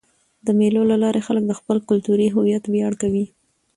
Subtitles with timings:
[0.45, 3.25] د مېلو له لاري خلک د خپل کلتوري هویت ویاړ کوي.